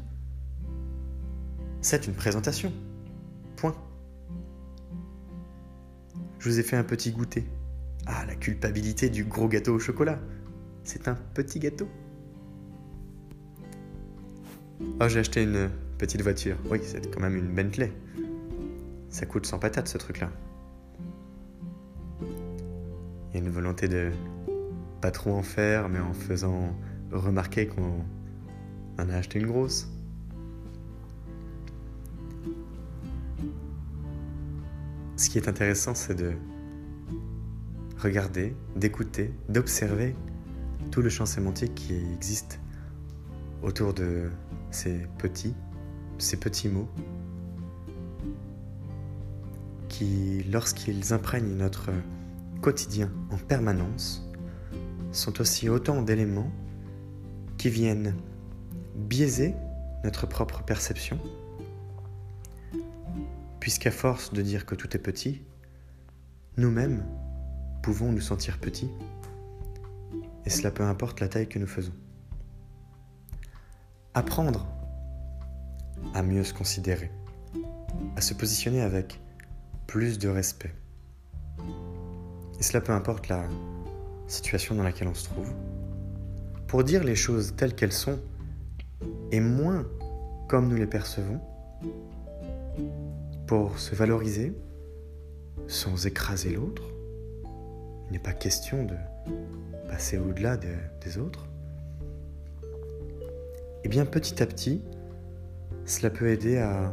C'est 1.82 2.06
une 2.06 2.14
présentation. 2.14 2.72
Point. 3.56 3.76
Je 6.38 6.48
vous 6.48 6.58
ai 6.58 6.62
fait 6.62 6.76
un 6.76 6.84
petit 6.84 7.12
goûter. 7.12 7.44
Ah, 8.06 8.24
la 8.24 8.34
culpabilité 8.34 9.10
du 9.10 9.24
gros 9.24 9.48
gâteau 9.48 9.74
au 9.74 9.78
chocolat. 9.78 10.18
C'est 10.82 11.08
un 11.08 11.18
petit 11.34 11.58
gâteau. 11.58 11.88
Oh, 14.98 15.08
j'ai 15.08 15.18
acheté 15.18 15.42
une 15.42 15.68
petite 15.98 16.22
voiture. 16.22 16.56
Oui, 16.70 16.78
c'est 16.82 17.12
quand 17.12 17.20
même 17.20 17.36
une 17.36 17.54
Bentley. 17.54 17.92
Ça 19.10 19.26
coûte 19.26 19.46
sans 19.46 19.58
patate 19.58 19.88
ce 19.88 19.98
truc-là. 19.98 20.30
Il 22.20 23.34
y 23.34 23.36
a 23.36 23.38
une 23.40 23.50
volonté 23.50 23.88
de 23.88 24.10
pas 25.00 25.10
trop 25.10 25.32
en 25.32 25.42
faire, 25.42 25.88
mais 25.88 26.00
en 26.00 26.12
faisant 26.12 26.74
remarquer 27.12 27.68
qu'on 27.68 28.04
en 28.98 29.08
a 29.08 29.14
acheté 29.14 29.38
une 29.38 29.46
grosse. 29.46 29.88
Ce 35.16 35.30
qui 35.30 35.38
est 35.38 35.48
intéressant, 35.48 35.94
c'est 35.94 36.14
de 36.14 36.32
regarder, 37.98 38.54
d'écouter, 38.76 39.32
d'observer 39.48 40.14
tout 40.90 41.02
le 41.02 41.08
champ 41.08 41.26
sémantique 41.26 41.74
qui 41.74 41.94
existe 42.14 42.60
autour 43.62 43.94
de 43.94 44.30
ces 44.70 45.06
petits 45.18 45.54
ces 46.18 46.36
petits 46.36 46.68
mots 46.68 46.88
qui, 49.98 50.44
lorsqu'ils 50.44 51.12
imprègnent 51.12 51.56
notre 51.56 51.90
quotidien 52.62 53.10
en 53.32 53.36
permanence, 53.36 54.30
sont 55.10 55.40
aussi 55.40 55.68
autant 55.68 56.02
d'éléments 56.02 56.52
qui 57.56 57.68
viennent 57.68 58.14
biaiser 58.94 59.56
notre 60.04 60.28
propre 60.28 60.62
perception, 60.62 61.18
puisqu'à 63.58 63.90
force 63.90 64.32
de 64.32 64.40
dire 64.40 64.66
que 64.66 64.76
tout 64.76 64.96
est 64.96 65.00
petit, 65.00 65.42
nous-mêmes 66.58 67.04
pouvons 67.82 68.12
nous 68.12 68.20
sentir 68.20 68.58
petits, 68.58 68.92
et 70.46 70.50
cela 70.50 70.70
peu 70.70 70.84
importe 70.84 71.18
la 71.18 71.26
taille 71.26 71.48
que 71.48 71.58
nous 71.58 71.66
faisons. 71.66 71.94
Apprendre 74.14 74.64
à 76.14 76.22
mieux 76.22 76.44
se 76.44 76.54
considérer, 76.54 77.10
à 78.14 78.20
se 78.20 78.32
positionner 78.32 78.80
avec 78.80 79.20
plus 79.88 80.18
de 80.18 80.28
respect. 80.28 80.74
Et 82.60 82.62
cela 82.62 82.80
peu 82.80 82.92
importe 82.92 83.28
la 83.28 83.48
situation 84.28 84.74
dans 84.74 84.82
laquelle 84.84 85.08
on 85.08 85.14
se 85.14 85.24
trouve, 85.24 85.50
pour 86.68 86.84
dire 86.84 87.02
les 87.02 87.16
choses 87.16 87.56
telles 87.56 87.74
qu'elles 87.74 87.92
sont 87.92 88.20
et 89.32 89.40
moins 89.40 89.88
comme 90.46 90.68
nous 90.68 90.76
les 90.76 90.86
percevons, 90.86 91.40
pour 93.46 93.78
se 93.78 93.94
valoriser 93.94 94.54
sans 95.66 96.06
écraser 96.06 96.50
l'autre. 96.50 96.82
Il 98.06 98.12
n'est 98.12 98.18
pas 98.18 98.34
question 98.34 98.84
de 98.84 98.94
passer 99.88 100.18
au-delà 100.18 100.58
des 100.58 101.18
autres. 101.18 101.48
Et 102.62 103.82
eh 103.84 103.88
bien 103.88 104.04
petit 104.04 104.42
à 104.42 104.46
petit, 104.46 104.82
cela 105.86 106.10
peut 106.10 106.28
aider 106.28 106.58
à 106.58 106.92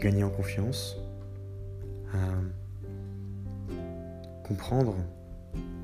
gagner 0.00 0.24
en 0.24 0.30
confiance, 0.30 0.98
à 2.14 2.28
comprendre 4.46 4.96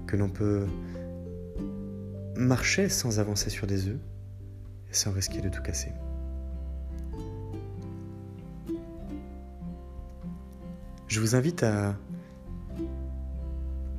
que 0.07 0.17
l'on 0.17 0.29
peut 0.29 0.67
marcher 2.37 2.89
sans 2.89 3.21
avancer 3.21 3.51
sur 3.51 3.67
des 3.67 3.89
œufs 3.89 4.01
et 4.91 4.95
sans 4.95 5.13
risquer 5.13 5.41
de 5.41 5.49
tout 5.49 5.63
casser. 5.63 5.93
Je 11.07 11.21
vous 11.21 11.37
invite 11.37 11.63
à 11.63 11.95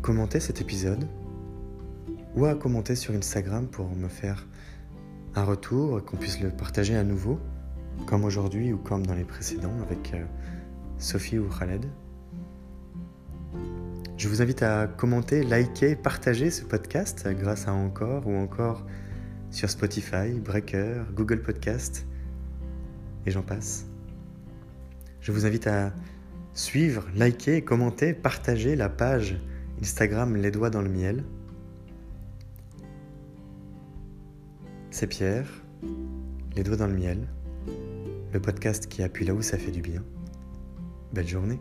commenter 0.02 0.40
cet 0.40 0.62
épisode 0.62 1.08
ou 2.36 2.46
à 2.46 2.56
commenter 2.56 2.96
sur 2.96 3.14
Instagram 3.14 3.68
pour 3.68 3.90
me 3.96 4.10
faire 4.10 4.46
un 5.36 5.44
retour, 5.44 6.04
qu'on 6.04 6.18
puisse 6.18 6.40
le 6.42 6.50
partager 6.50 6.96
à 6.96 7.04
nouveau, 7.04 7.40
comme 8.06 8.26
aujourd'hui 8.26 8.74
ou 8.74 8.78
comme 8.78 9.06
dans 9.06 9.16
les 9.16 9.24
précédents 9.24 9.82
avec 9.82 10.14
euh, 10.14 10.26
Sophie 10.98 11.40
ou 11.40 11.48
Khaled. 11.50 11.86
Je 14.26 14.30
vous 14.32 14.42
invite 14.42 14.64
à 14.64 14.88
commenter, 14.88 15.44
liker, 15.44 15.96
partager 15.96 16.50
ce 16.50 16.64
podcast 16.64 17.28
grâce 17.40 17.68
à 17.68 17.74
Encore 17.74 18.26
ou 18.26 18.36
encore 18.36 18.84
sur 19.52 19.70
Spotify, 19.70 20.32
Breaker, 20.44 21.04
Google 21.14 21.44
Podcast 21.44 22.08
et 23.28 23.30
j'en 23.30 23.44
passe. 23.44 23.86
Je 25.22 25.32
vous 25.32 25.46
invite 25.46 25.68
à 25.68 25.94
suivre, 26.56 27.06
liker, 27.16 27.62
commenter, 27.64 28.16
partager 28.16 28.76
la 28.76 28.90
page 28.90 29.40
Instagram 29.80 30.36
Les 30.36 30.50
Doigts 30.50 30.72
dans 30.72 30.82
le 30.82 30.90
Miel. 30.90 31.24
C'est 34.90 35.06
Pierre, 35.06 35.48
Les 36.56 36.64
Doigts 36.64 36.78
dans 36.78 36.88
le 36.88 36.96
Miel, 36.96 37.28
le 38.34 38.40
podcast 38.40 38.88
qui 38.88 39.04
appuie 39.04 39.26
là 39.26 39.36
où 39.36 39.44
ça 39.44 39.60
fait 39.60 39.70
du 39.70 39.84
bien. 39.84 40.04
Belle 41.14 41.28
journée. 41.28 41.60